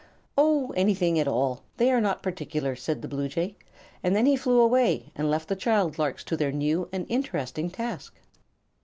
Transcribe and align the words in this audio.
"Oh, 0.35 0.71
anything 0.75 1.19
at 1.19 1.27
all; 1.27 1.61
they 1.77 1.91
are 1.91 2.01
not 2.01 2.23
particular," 2.23 2.75
said 2.75 3.03
the 3.03 3.07
bluejay, 3.07 3.53
and 4.01 4.15
then 4.15 4.25
he 4.25 4.35
flew 4.35 4.59
away 4.59 5.11
and 5.15 5.29
left 5.29 5.47
the 5.47 5.55
child 5.55 5.99
larks 5.99 6.23
to 6.23 6.35
their 6.35 6.51
new 6.51 6.89
and 6.91 7.05
interesting 7.07 7.69
task. 7.69 8.15